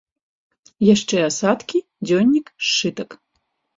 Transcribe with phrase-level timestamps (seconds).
[0.95, 3.09] Яшчэ асадкі, дзённік, сшытак.